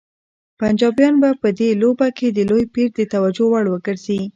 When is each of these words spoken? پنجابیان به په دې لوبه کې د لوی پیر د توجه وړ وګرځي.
پنجابیان 0.59 1.15
به 1.21 1.29
په 1.41 1.49
دې 1.59 1.69
لوبه 1.81 2.07
کې 2.17 2.27
د 2.31 2.39
لوی 2.49 2.63
پیر 2.73 2.89
د 2.97 2.99
توجه 3.13 3.45
وړ 3.49 3.65
وګرځي. 3.69 4.21